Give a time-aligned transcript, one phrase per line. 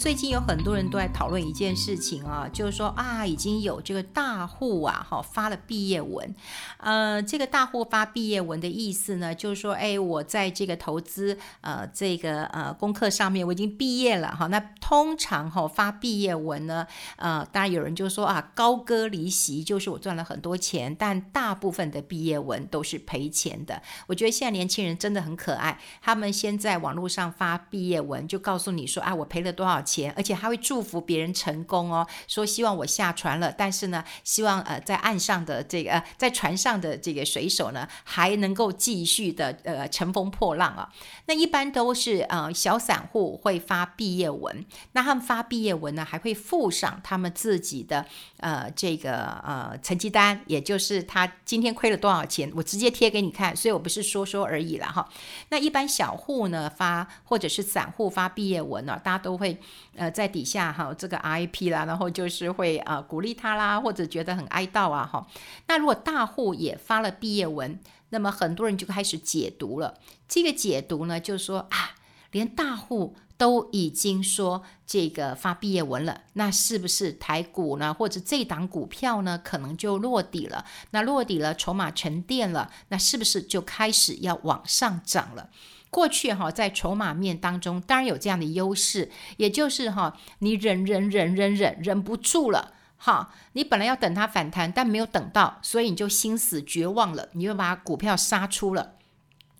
[0.00, 6.34] 最近有很多人都在讨论一件事情啊，就是说啊，已经有这个大户啊，哈，发了毕业文。
[6.78, 14.46] 呃，这个大户发毕业文的意思呢，就是说，哎，我在这个投资呃这个呃功课上面我已经毕业了哈。
[14.46, 16.86] 那通常哈发毕业文呢，
[17.16, 23.82] 呃，当然有人就说啊，高歌离席，就是我赚了很多钱，但大部分的毕业文都是赔钱的。
[24.06, 29.84] 我觉得现在年轻人真的很可爱，他们先在网络上发毕业文，就告诉你说啊，我赔了多少。
[29.90, 40.88] 钱，而且还会祝福别人成功哦，说希望我下船了，但是呢，希望呃在岸上的这个、呃、在船上的这个水手呢，还能够继续的呃乘风破浪啊。
[41.26, 55.08] 那一般都是呃小散户会发毕业文，那他们发毕业文呢，还会附上他们自己的呃这个呃成绩单，也就是他今天亏了多少钱，我直接贴给你看，所以我不是说说而已了哈。
[55.48, 59.58] 那一般小户呢发或者是散户发毕业文呢，大家都会。
[59.96, 65.26] 呃，在底下哈，这个 RIP 啦，然后就是会啊、鼓励他啦，或者觉得很哀悼啊哈。
[65.66, 67.78] 那如果大户也发了毕业文，
[68.10, 69.98] 那么很多人就开始解读了。
[70.28, 71.94] 这个解读呢，就是说啊，
[72.30, 80.64] 连大户都已经说这个发毕业文了，那是不是台股呢，或者这档股票呢，可能就落底了？
[80.90, 85.48] 那落底了，筹码沉淀了，那是不是就开始要往上涨了？
[85.90, 98.92] 过去哈，在筹码面当中，当然有这样的优势，也就是哈，你忍忍忍忍忍忍不住了哈，你本来要等它反弹，但没有等到，所以你就心死绝望了，你就把股票杀出了。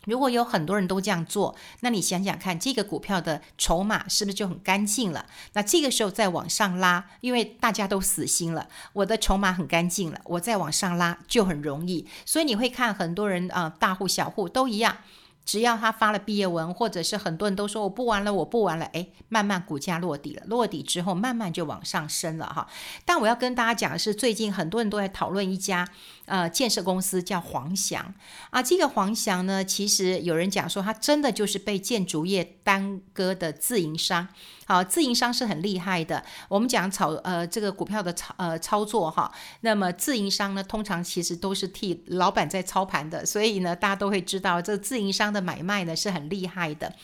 [0.07, 5.27] 如果有很多人都这样做，那你想想看，这个股票的筹码是不是就很干净了？
[5.53, 12.07] 那这个时候再往上拉，因为大家都死心了，我的筹码很干净了，我再往上拉就很容易。
[12.25, 14.97] 所以你会看很多人啊，大户小户都一样。
[15.45, 22.69] 只要他发了毕业文，或者是很多人都说我不玩了，我不玩了，哎，慢慢股价落底了，落底之后慢慢就往上升了哈。
[23.05, 25.89] 但我要跟大家讲的是，最近很多人都在讨论一家
[26.27, 28.15] 呃建设公司叫黄翔
[28.51, 34.29] 啊，这个黄翔呢，其实有人讲说他真的就是被建筑业耽搁的自营商。
[34.71, 36.23] 好，自营商是很厉害的。
[36.49, 39.29] 我们讲炒呃这个股票的操呃操作哈，
[39.63, 46.95] 那么自营商呢，通常其实都是替老板在操盘的，所以呢，大家都会知道这个自营商的买卖呢是很厉害的。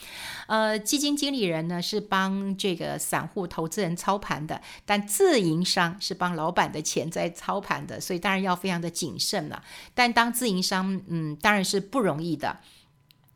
[0.46, 9.60] 呃，基金经理人呢是帮这个散户投资人操盘的，但自营商是帮老板的钱在操盘的，所以当然要非常的谨慎了。
[9.92, 12.60] 但当自营商，嗯，当然是不容易的。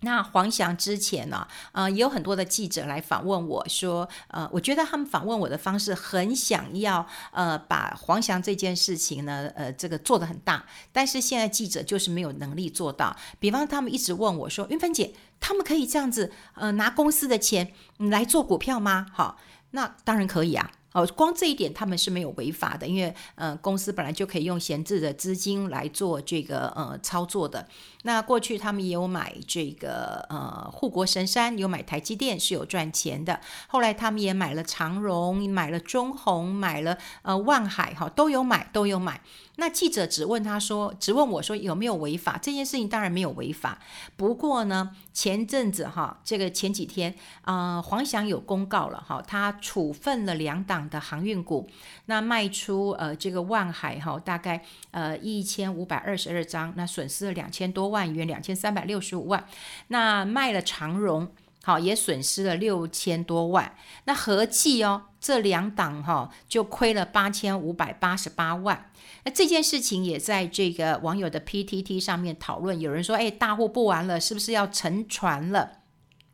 [0.02, 13.14] 那黄翔之前呢，呃，也有很多的记者来访问我说，呃，我觉得他们访问我的方式很想要，呃，把黄翔这件事情呢，呃，这个做得很大，但是现在记者就是没有能力做到。
[13.38, 19.06] 比方他们一直问我说，云芬姐，他们可以这样子，呃，拿公司的钱来做股票吗？
[19.12, 19.36] 好，
[19.72, 20.70] 那当然可以啊。
[20.92, 27.68] 哦，光这一点他们是没有违法的，因为呃，公司本来就可以用闲置的资金来做这个呃操作的。
[28.02, 33.40] 那过去他们也有买这个呃护国神山，有买台积电是有赚钱的。
[33.68, 39.20] 后来他们也买了长荣，买了中宏，买了呃万海，哈，都有买，都有买。
[39.56, 42.38] 那记者只问他说，只问我说有没有违法？
[42.40, 43.78] 这件事情当然没有违法。
[44.16, 51.68] 不过呢，前阵子哈，这个前几天啊、黄翔有公告了哈，他处分了两档的航运股，
[52.06, 59.44] 那卖出呃这个万海哈，大概呃一千五百二十二张，那损失了两千多万元，两千三百六十五万。
[59.88, 61.32] 那卖了长荣，
[61.62, 63.74] 好也损失了六千多万。
[64.04, 68.90] 那合计哦，这两档哈就亏了八千五百八十八万。
[69.24, 75.80] 那这件事情也在这个网友的 PTT 上面讨论，有人说：“哎，大户不玩了，是不是要沉船了？”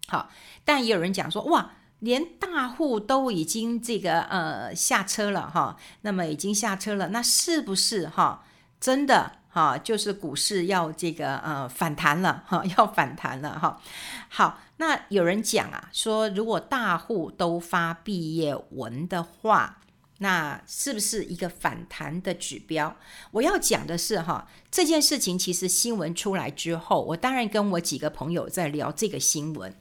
[0.07, 0.31] 好，
[0.65, 8.45] 但也有人讲说：“哇，连大户都已经这个呃下车了哈，那么已经下车了，那是不是哈
[8.81, 13.81] 真的哈就是股市要这个呃反弹了哈， 要反弹了哈？”
[14.29, 19.79] 好，那有人讲啊，说如果大户都发毕业文的话。
[20.19, 22.97] 那是不是一个反弹的指标？
[23.33, 29.77] 我要讲的是哈，这件事情其实新闻出来之后，我当然跟我几个朋友在聊这个新闻。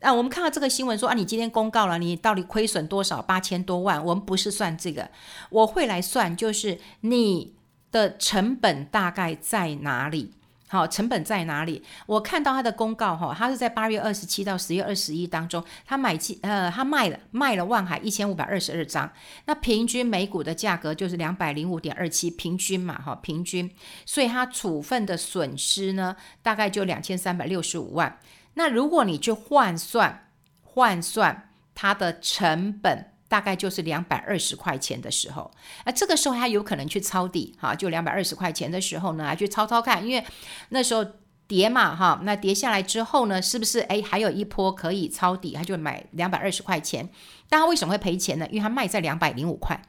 [0.00, 3.20] 啊，我们看到这个新闻说啊，你今天公告了，你到底亏损多少？
[3.20, 4.02] 八千多万。
[4.04, 5.08] 我们不是算这个，
[5.50, 7.54] 我会来算，就是你
[7.92, 10.32] 的成本大概在哪里？
[10.68, 11.82] 好，成本在哪里？
[12.06, 19.10] 我看到他的公告哈，他是在八月二十七到十月二十一当中，他买进呃，他卖了卖了万海一千五百二十二张，
[19.46, 23.68] 那平均每股的价格就是两百零五点二七，平均嘛哈，平均，
[24.06, 28.18] 所以他处分的损失呢，大概就两千三百六十五万。
[28.60, 30.28] 那如果你去换算
[30.62, 35.50] 换算它的成本，大概就是两百二十块钱的时候，
[35.86, 40.22] 那这个时候他有可能去抄底，哈，就两百二十块钱的时候呢，去抄抄看，因为
[40.68, 41.02] 那时候
[41.46, 47.08] 跌嘛，哈，那跌下来之后呢，是不是哎还有一波可以抄底，他就买两百二十块钱。
[47.48, 48.46] 但他为什么会赔钱呢？
[48.50, 49.80] 因为他卖在两百零五块，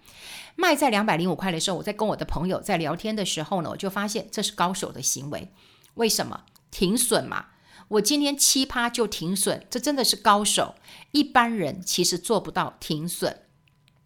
[0.56, 5.52] 卖在两百零五块的时候，我在跟我的朋友在聊天的时候呢，我就发现这是高手的行为。
[5.96, 6.46] 为什么？
[6.72, 7.48] 停损嘛。
[7.92, 10.76] 我今天七趴就停损，这真的是高手。
[11.12, 13.42] 一般人其实做不到停损。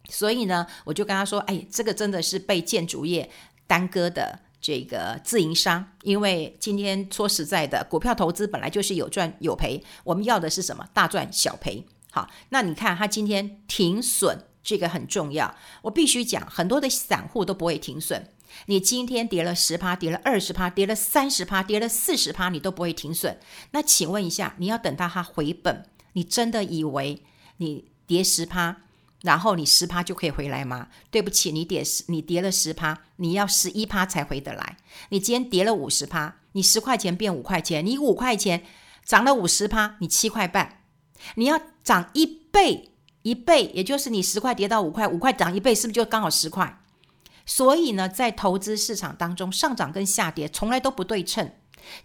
[0.08, 3.30] 所以呢，我就跟他说：“哎，这个真的是被建筑业
[3.68, 5.92] 耽搁的这个自营商。
[6.02, 10.88] 因为今天说实在的，股票投资本来就是有赚有赔，我们要的是什么？
[10.92, 15.54] 大赚小赔。”好，那你看他今天停损，这个很重要。
[15.82, 18.32] 我必须讲，很多的散户都不会停损。
[18.66, 23.38] 你今天跌了十趴，跌了二十趴，跌了三十趴，跌了四十趴，你都不会停损。
[23.72, 27.22] 那请问一下，你要等到它回本，你真的以为
[27.58, 28.76] 你跌十趴，
[29.22, 30.88] 然后你十趴就可以回来吗？
[31.10, 34.76] 对不起，你跌十，你跌了十趴，你要十一趴才回得来。
[35.10, 38.62] 你今天跌了五十趴，你十块钱变五块钱，你五块钱
[39.04, 40.82] 涨了五十趴，你七块半。
[41.34, 42.90] 你要涨一倍，
[43.22, 46.78] 一倍，也就是你十块跌到五块，五块涨一倍，是不是就刚好十块？
[47.46, 51.52] 所以呢，在投资市场当中，上涨跟下跌从来都不对称，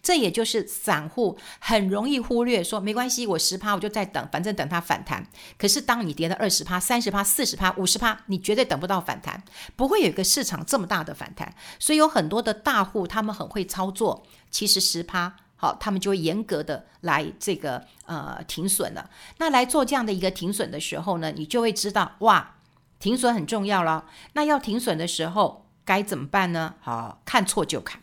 [0.03, 5.27] 这也就是散户很容易忽略说，没关系，我十趴我就在等，反正等它反弹。
[5.57, 9.43] 可是当你跌了二十趴、三十趴、四十趴、五十趴，你绝对等不到反弹，
[9.75, 11.53] 不会有一个市场这么大的反弹。
[11.79, 15.35] 所以有很多的大户，他们很会操作，其实十趴。
[15.55, 19.07] 好，他们就会严格的来这个呃停损了。
[19.37, 22.55] 那来做这样的一个停损的时候呢，你就会知道哇，
[23.01, 24.05] 停损很重要了。
[24.31, 26.75] 那要停损的时候该怎么办呢？
[26.79, 28.01] 好，看错就砍。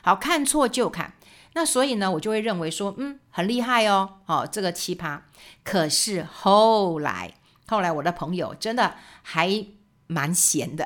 [0.00, 1.12] 好，看错就砍。
[1.52, 4.20] 那所以呢，我就会认为说，嗯，很厉害哦。
[4.24, 5.18] 好，这个奇葩。
[5.62, 7.34] 可是后来，
[7.66, 9.66] 后来我的朋友真的还。
[10.10, 10.84] 蛮闲的，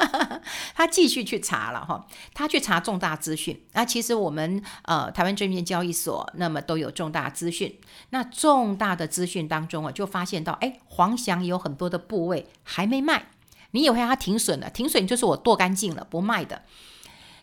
[0.76, 3.58] 他继续去查了哈，他去查重大资讯。
[3.72, 7.80] 那其实我们呃台湾证券交易所那么都有重大资讯。
[8.10, 13.28] 那重大的资讯当中啊，就发现到哎，黄翔有很多的部位还没卖。
[13.70, 14.68] 你以为他停损了？
[14.68, 16.62] 停损就是我剁干净了不卖的。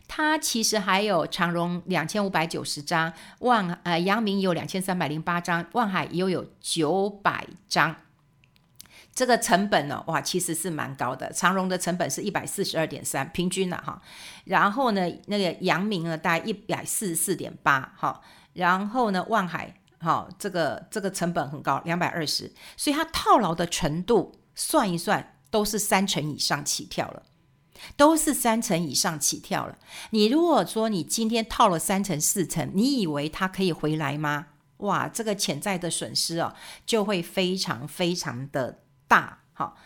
[0.06, 7.96] 他其实还有长荣两千五百九十张，万呃阳明有两千三百零八张，万海也有九百张。
[9.18, 11.32] 这个成本呢，哇，其实是蛮高的。
[11.32, 14.00] 长荣的成本是一百四十二点三，平均了哈。
[14.44, 18.20] 然后呢，那个阳明呢，大概一百四十四点八，哈。
[18.52, 22.52] 然后呢，万海，哈，这个这个成本很高，两百二十。
[22.76, 27.24] 所以它套牢的程度算一算，都是三成以上起跳了，
[27.96, 29.76] 都是三成以上起跳了。
[30.10, 34.46] 你如果说你今天套了三成四成，你以为它可以回来吗？
[34.76, 36.54] 哇，这个潜在的损失哦，
[36.86, 38.78] 就会非常非常的。
[39.08, 39.76] 大好，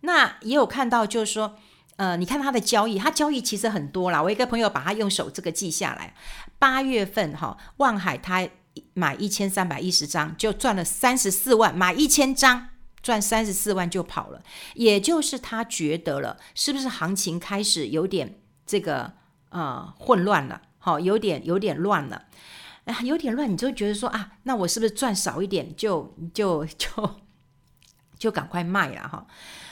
[0.00, 1.56] 那也有看到，就是说，
[1.96, 4.20] 呃，你看他的交易，他交易其实很多啦。
[4.20, 6.14] 我一个朋友把他用手这个记下来，
[6.58, 8.48] 八月份哈，万海他
[8.94, 12.70] 买一千三百一十张，就赚了三十四万，买一千张
[13.02, 14.42] 赚三十四万就跑了。
[14.74, 19.12] 也就是他觉得了，是不是行情开始有点这个
[19.50, 20.62] 呃混乱了？
[20.78, 22.24] 好，有点有点乱了，
[22.86, 27.20] 啊，有点乱，你就觉得说啊，那我是不是赚少一点就就就？
[28.20, 29.26] 就赶快卖了哈，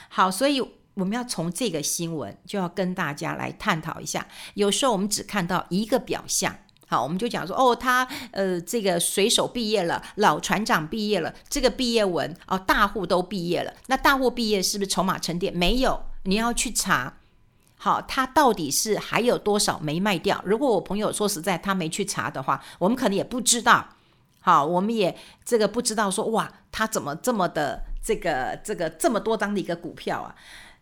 [0.09, 0.59] 好，所以
[0.95, 4.27] 我们要从这个新闻就要跟大家来探讨一下。
[4.55, 6.57] 有时候我们只看到一个表象，
[6.89, 13.75] 好，我们就讲说哦，他呃这个水手毕业了，老船长毕业了，这个毕业文哦，大户都毕业了。
[13.89, 15.55] 那大户毕业是不是筹码沉淀？
[15.55, 17.19] 没有，你要去查，
[17.77, 20.41] 好，他到底是还有多少没卖掉？
[20.47, 23.91] 如果我朋友说实在他没去查的话，我们可能也不知道。
[24.41, 25.15] 好，我们也
[25.45, 27.85] 这个不知道说哇，他怎么这么的。
[28.09, 30.35] 这个这个这么多张的一个股票啊，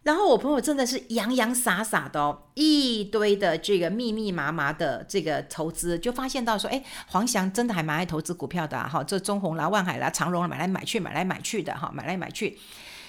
[0.04, 12.56] 然后我朋友真的是洋洋洒洒的哦，一堆的这个密密麻麻的这个投资，就发现到说，哎，黄翔真的还蛮爱投资股票的哈，这中红啦、万海啦、长荣买来买去，买来买去的哈，买来买去，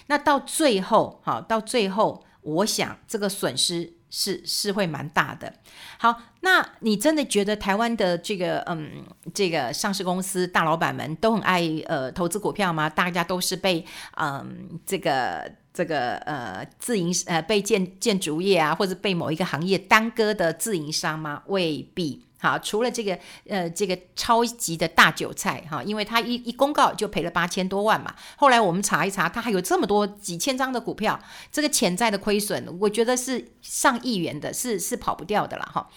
[0.07, 3.96] 那到最后哈，到最后，我想这个损失。
[4.09, 5.53] 是是会蛮大的。
[5.97, 12.89] 好，那你真的觉得台湾的这个嗯这个上市公司大老板们都很爱呃投资股票吗？
[12.89, 13.85] 大家都是被
[14.15, 21.43] 嗯这个这个呃自营呃被建建筑业啊或者被某一个行业耽搁的自营商吗？
[21.47, 22.26] 未必。
[22.39, 23.17] 好，除了这个
[23.47, 28.15] 呃，这个超级的大韭菜哈，因为他一一公告就赔了八千多万嘛。
[28.35, 31.19] 后来我们查一查，他还有这么多几千张的股票，
[31.51, 35.89] 这个潜在的亏损，我觉得是上亿元的，是是跑不掉的了哈。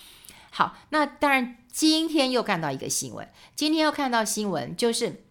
[0.51, 5.25] 好，那当然今天又看到一个新闻，今天又看到新闻就是。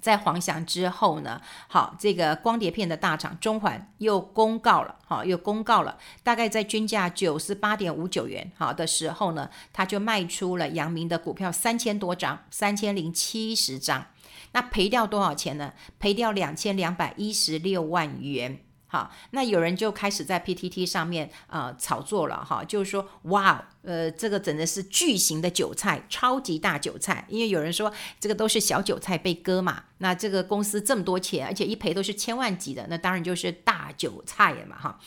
[0.00, 14.06] 在黄翔之后呢，好，这个光碟片的大厂中环又公告了，好，又公告了，大概在均价九十八点五九元，好的时候呢，他就卖出了阳明的股票三千多张，三千零七十张，
[14.52, 15.72] 那赔掉多少钱呢？
[15.98, 18.60] 赔掉两千两百一十六万元。
[18.90, 34.98] 好，那有人就开始在 PTT 上面呃炒作了哈，就是说哇，呃，这个真的是巨型的韭菜，超级大韭菜，因为有人说这个都是小韭菜被割嘛，那这个公司这么多钱，而且一赔都是千万级的，那当然就是大韭菜了嘛哈。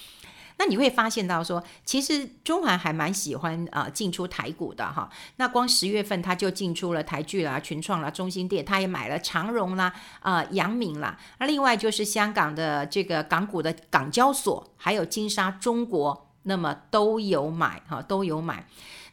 [0.61, 5.09] 那你会发现到说，其实中环还蛮喜欢啊、呃、进出台股的哈。
[5.37, 11.17] 那光十月份他就进出了台剧啦、群创啦、中兴电，他也买了长荣啦、啊、呃、阳明啦。
[11.39, 18.63] 那另外就是香港的这个港股的港交所，还有金沙中国，那么都有买哈，都有买。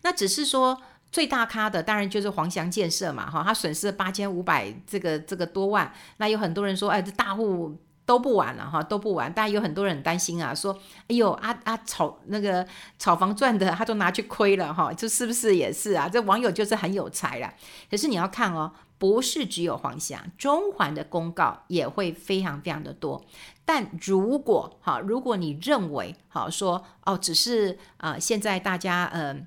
[0.03, 0.79] 那只是说
[1.11, 5.91] 最大咖的当然就是黄翔建设嘛哈，他损失了八千五百这个这个多万。
[6.19, 7.75] 那有很多人说，哎，这大户。
[8.09, 9.31] 都不玩了哈，都不玩。
[9.31, 10.75] 但有很多人担心啊，说
[11.09, 12.67] ：“哎呦，啊啊炒那个
[12.99, 17.53] 炒房赚的，他都拿去亏了哈，这是不是也是啊？”这网友就是很有才了。
[17.91, 23.23] 可是你要看哦，不是只有黄翔，中环的公告也会非常非常的多。
[23.67, 29.47] 但如果哈，如果你认为好说哦，只是啊、现在大家嗯。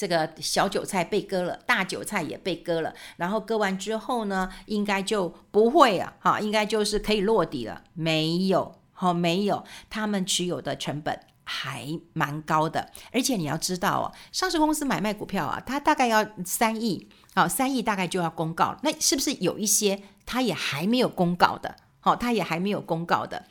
[0.00, 7.84] 这个小韭菜被割了，大韭菜也被割了，然后割完之后呢，应该就不会了，哈，应该就是可以落底了。
[7.92, 21.76] 没有，哈，没有，他们持有的成本还蛮高的，而且你要知道哦，上市公司买卖股票啊，它大概要三亿，好，三亿大概就要公告，那是不是有一些它也还没有公告的？
[22.00, 23.44] 好，他也还没有公告的。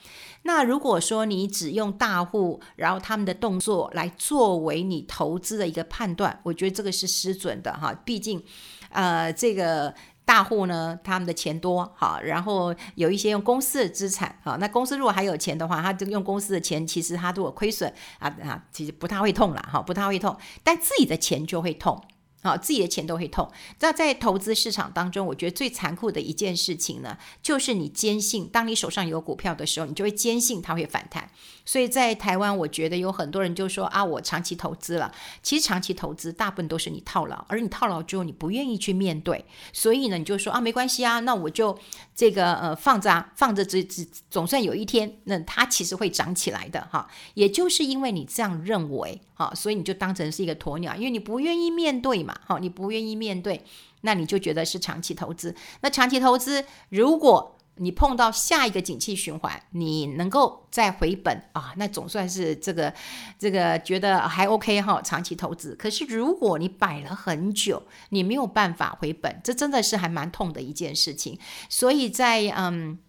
[0.43, 7.93] 那如果说你只用大户，然后他们的动作来作为你投资的一个判断，我觉得这个是失准的哈。
[8.03, 8.41] 毕竟，
[8.89, 14.55] 呃，这个大户呢，他们的钱多哈，然后有一些用公司的资产哈。
[14.59, 22.01] 那公司如果还有钱的话，他就用公司的钱，其实他如果亏损啊啊，其实不太会痛了哈，不太会痛，但自己的钱就会痛。
[22.41, 23.51] 好，自己的钱都会痛。
[23.81, 31.29] 那在投资市场当中，我觉得最残酷的一件事情呢，就是你坚信，当你手上有股票的时候，你就会坚信它会反弹。
[31.65, 35.11] 所以在台湾，我觉得有很多人就说啊，我长期投资了。
[35.43, 39.43] 其实长期投资大部分都是你套牢，而你套牢之后，你不愿意去面对。
[39.73, 41.77] 所以呢，你就说啊，没关系啊，那我就
[42.15, 47.09] 这个呃放着啊，放着，只只总算有一天，那它其实会涨起来的哈。
[47.33, 49.21] 也就是因为你这样认为。
[49.39, 52.37] 好，所以你就当成是一个鸵鸟，因为你不愿意面对嘛。
[52.45, 53.63] 好，你不愿意面对，
[54.01, 55.55] 那你就觉得是长期投资。
[55.79, 62.93] 那长期投资，如果你碰到下一个景气循环，你能够再回本啊，那总算是这个
[63.37, 65.01] 这个觉得还 OK 哈。
[65.01, 71.39] 长期投资，可是如果你摆了很久，你没有办法回本，这真的是还蛮痛的一件事情。
[71.69, 72.99] 所以在嗯。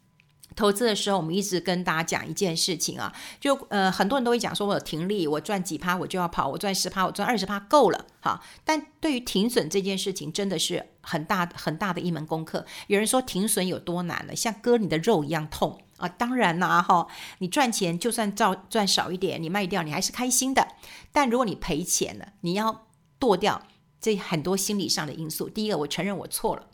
[0.57, 8.41] 投资的时候，我们一直跟大家讲一件事情啊，就呃很多人都会讲说，我有停利，我赚几趴我就要跑，我赚十趴，我赚二十趴够了，哈。
[8.65, 12.67] 但对于停损这件事情，真的是很大很大的一门功课。
[12.89, 16.09] 有人说停损有多难了，像割你的肉一样痛啊。
[16.09, 17.07] 当然啦，哈，
[17.39, 20.67] 你赚钱就算照赚少一点，你卖掉你还是开心的。
[21.13, 22.87] 但如果你赔钱了，你要
[23.19, 23.63] 剁掉
[24.01, 25.49] 这很多心理上的因素。
[25.49, 26.67] 第一个，我承认我错了，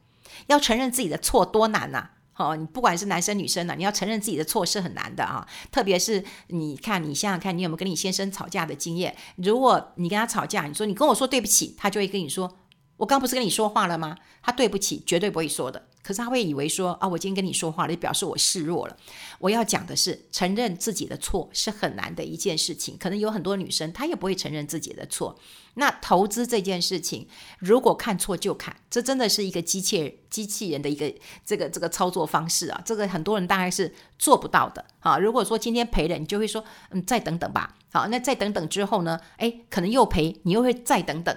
[0.47, 2.11] 要承认自己的错多难呐。
[2.37, 5.47] 哦，你不管是男生女生呢，你要承认自己的错是很难的啊。
[5.71, 9.17] 特别是你看，你想想看，你有没有跟你先生吵架的经验？
[9.37, 12.59] 如果你跟他吵架，你说你跟我说对不起，他就会跟你说，
[12.97, 14.17] 我刚不是跟你说话了吗？
[14.43, 15.87] 他对不起绝对不会说的。
[16.03, 18.97] 可是他会以为说啊，我今天跟你说话了，就表示我示弱了。
[19.41, 22.97] 我要讲的是，承认自己的错是很难的一件事情。
[22.97, 25.37] 可能有很多女生她也不会承认自己的错。
[25.75, 27.27] 那投资这件事情，
[27.59, 31.13] 如果看错就砍，这真的是一个机器机器人的一个
[31.45, 32.81] 这个这个操作方式啊。
[32.85, 35.19] 这个很多人大概是做不到的啊。
[35.19, 37.77] 如果说今天赔了，你就会说嗯，再等等吧。
[37.93, 39.19] 好，那再等等之后呢？
[39.39, 41.37] 哎，可能又赔，你又会再等等。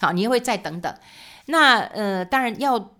[0.00, 0.92] 好，你会再等等。
[1.46, 2.96] 那呃，当然要。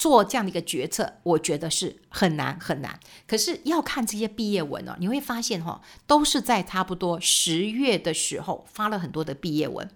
[0.00, 2.98] 做这样的一个决策，我觉得是很难很难。
[3.26, 9.86] 可是要看这些毕业文哦，你会发现哈、哦，都是在差不多十月的时候发了很多的毕业文。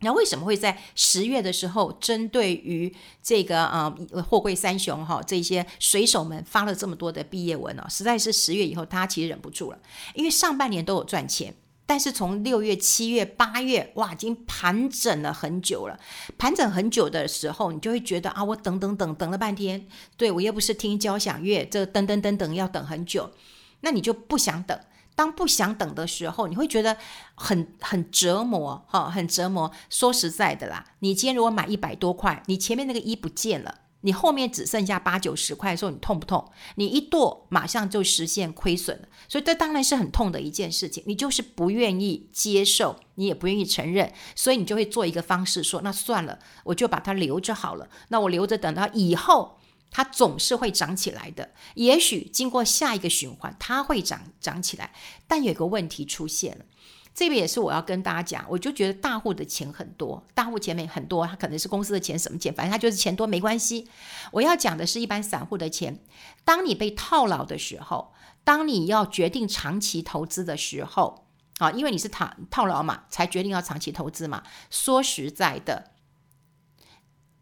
[0.00, 3.90] 那为什么会在十月的时候，针对于这个呃
[4.28, 7.88] 货柜三雄哈这些水手们发了这么多的毕业文呢、哦？
[7.88, 9.78] 实在是十月以后，大家其实忍不住了，
[10.12, 11.54] 因为上半年都有赚钱。
[11.90, 15.98] 但是从六月、七月、八月，哇，已经盘整了很久了。
[16.38, 23.32] 盘整很久的时候，你就会觉得啊，我等等等等了半天，对，我又不是听交响乐，这等等等等要等很久，
[23.80, 24.78] 那你就不想等。
[25.16, 26.96] 当不想等的时候，你会觉得
[27.34, 29.72] 很很折磨，哈，很折磨。
[29.88, 36.50] 说实在的啦，你今天如果买一百多块，你前面那个一不见了，你后面只剩下八九十块的时候，你痛不痛？
[36.76, 41.02] 你一剁，马上就实现亏损了，所以这当然是很痛的一件事情。
[41.06, 47.88] 你就是不愿意接受，你也不愿意承认，所以你就会做一个方式说，那算了，我就把它留着好了。
[48.08, 49.59] 那我留着，等到以后。
[49.90, 54.92] 它总是会涨起来的，也许经过下一个循环，它会涨涨起来。
[55.26, 56.64] 但有个问题出现了，
[57.12, 63.88] 这个也是我要跟大家讲，我就觉得大户的钱很多，大户钱没很多，他可能是公司的钱，什么钱，反正他就是钱多没关系。
[64.30, 66.00] 我要讲的是一般散户的钱，
[66.44, 68.12] 当你被套牢的时候，
[68.44, 71.26] 当你要决定长期投资的时候，
[71.58, 74.44] 啊，因为你是套套牢嘛，才决定要长期投资嘛。
[74.70, 75.90] 说实在的，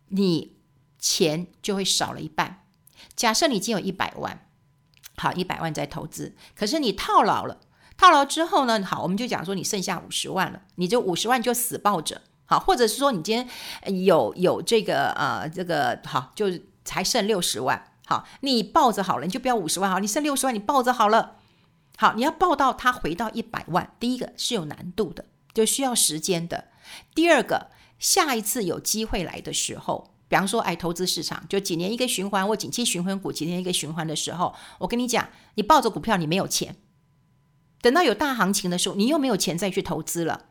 [0.08, 0.57] 你。
[0.98, 2.64] 钱就会少了一半。
[3.14, 4.48] 假设你已经有一百万，
[5.16, 7.60] 好，一百万在投资，可是你套牢了，
[7.96, 8.80] 套牢之后呢？
[8.84, 16.46] 好，我们就讲说你剩下五十万了，你就五十万就死抱着，好，或者是说你今天有有这个呃这个好，就
[16.84, 21.36] 才剩六十万，好，你抱着好了，你就不要五十万，好，你剩六十万，你抱着好了，
[21.96, 26.68] 好，你要抱到它回到一百万，第一个是有难度的，就需要时间的，
[27.14, 30.14] 第二个，下一次有机会来的时候。
[30.28, 36.76] 比方说，哎，投资市场就几年一个循环，或景气循环股几年一个循环的时候，我跟你讲，你抱着股票你没有钱，
[37.80, 40.46] 等到有大行情的时候，你又没有钱再去投资了，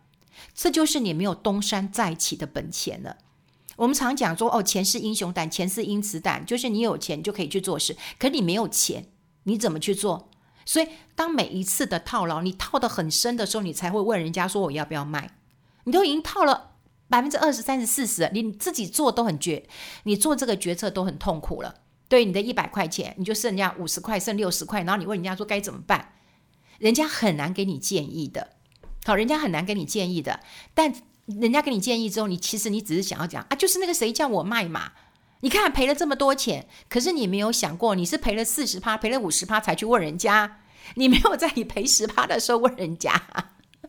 [0.55, 3.17] 这就是你没有东山再起的本钱了。
[3.75, 9.11] 我们常讲说，哦，钱是英雄胆，钱是英子胆，就是你有钱就可以去做事，可你没有钱，
[9.43, 10.31] 你怎么去做？
[10.65, 15.37] 所以，当每一次的套牢，你套得很深的时候，你才会问人家说，我要不要卖？
[15.83, 16.66] 你都已经套了。
[17.09, 19.67] 百分之二十、三十、四十，你自己做都很绝，
[20.03, 21.75] 你做这个决策都很痛苦了。
[22.09, 26.13] 对你的一百块钱，你就剩人家五十块，剩六十块，然后你问人家说该怎么办，
[26.79, 28.49] 人家很难给你建议的。
[29.05, 30.39] 好，人家很难给你建议的。
[30.73, 30.93] 但
[31.25, 34.93] 人家给你建议之后，你其实你只是想要讲啊，就是那个谁叫我卖嘛？
[35.41, 40.61] 你看赔了这么多钱，可是你没有想过，你是赔了四十趴，赔了五十趴才去问人家，
[40.95, 43.21] 你没有在你赔十趴的时候问人家。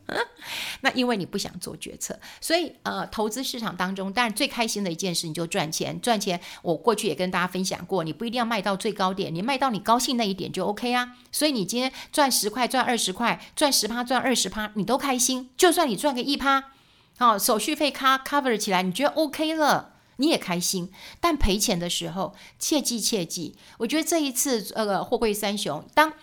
[0.80, 6.00] 那因为你不想做决策，所以呃，投资市场当中，当然最开心的一件事，你就赚钱。
[6.00, 11.16] 赚钱，我过去也跟大家分享过，你不一定要卖到最高点，你卖到你高兴那一点就 OK 啊。
[11.30, 15.50] 所以你今天赚十块、赚二十块、赚十趴、赚二十趴，你都开心。
[15.56, 16.72] 就算你赚个一趴，
[17.18, 20.90] 好，手续费 cover 起来，你觉得 OK 了，你也开心。
[21.20, 23.56] 但赔钱的时候，切记切记。
[23.78, 26.14] 我觉得这一次呃，货柜三雄，当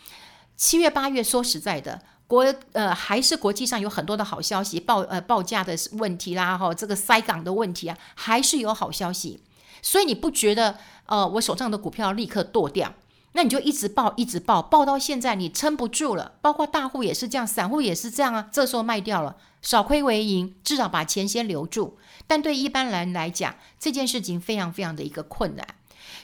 [0.55, 2.01] 七月八月，说实在的。
[2.27, 9.43] 国呃还是国际上有很多的好消息，报呃报价的问题啦，哈，这个塞港的问题啊，还是有好消息，
[9.81, 12.93] 所以你不觉得呃我手上的股票立刻剁掉，
[13.33, 21.99] 那你就一直报一直报，报到现在你撑不住了，包括大户也是这样，散户也是这样啊，这时候卖掉了，少亏为盈，至少把钱先留住。
[22.25, 25.67] 但对一般人来讲，这件事情非常非常的一个困难，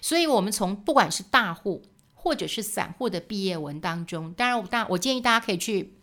[0.01, 1.83] 所以我们从不管是大户。
[2.21, 5.97] 或者是散户的毕业文当中，当然我大我建议大家可以去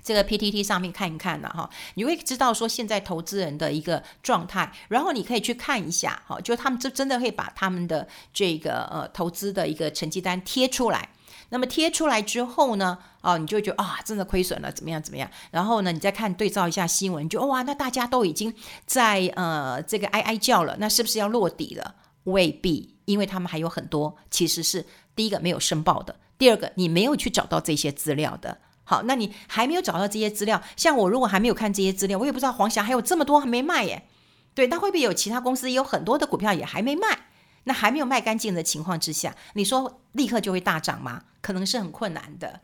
[0.00, 11.10] 这个 PTT 上面看一看了哈，你会知道说现在投资人的一个状态，然后你可以去看一下哈，就他们真真的会把他们的这个呃投资的一个成绩单贴出来，
[11.48, 18.54] 那么贴出来之后呢，哦，你就觉得啊，真的亏损了，怎么样怎么样，然后呢，你再看对照一下新闻，就哇，那大家都已经
[18.86, 21.96] 在呃这个哀哀叫了，那是不是要落底了？
[22.24, 24.86] 未必，因为他们还有很多其实是。
[25.16, 28.56] 第一个没有申报的，第二个你没有去找到这些资料的。
[28.84, 34.06] 好，那你还没有找到这些资料，像我如果还没有看这些资料，我也不知道黄霞还有这么多还没卖耶。
[34.54, 37.26] 对，那会不会有其他公司也有很多的股票也还没卖？
[37.64, 41.24] 那还没有卖干净的情况之下，你说立刻就会大涨吗？
[41.42, 42.60] 可能是很困难的。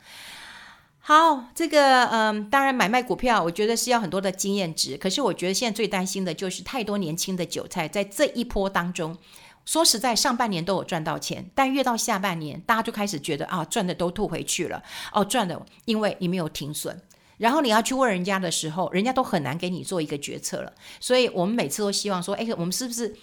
[1.00, 4.96] 好，这个嗯，当然买卖股票，我觉得是要很多的经验值。
[4.96, 9.18] 可是我觉得现在最担心的就是太多年轻的韭菜在这一波当中。
[9.66, 14.82] 说实在，上半年都有赚到钱，但越到下半年，大家就开始觉得啊，赚的都吐回去了。
[15.12, 16.96] 哦，赚的，因为你没有停损，
[17.36, 20.72] 然后你要去问人家的时候，人家都很难给你做一个决策了。
[21.00, 23.14] 所以我们每次都希望说，哎，我们是不是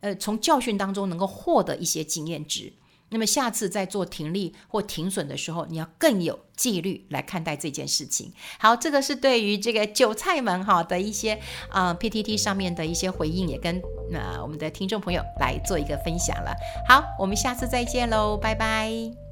[0.00, 2.72] 呃，从教训当中能够获得一些经验值？
[3.12, 8.32] 那么下次在做停利或停损的时候，你要更有纪律来看待这件事情。
[8.58, 16.52] 好，这个是对于这个韭菜们哈的一些啊、PTT 上面的一些回应，也跟那、呃、我们的听众朋友来做一个分享了。
[16.88, 19.31] 好，我们下次再见喽，拜拜。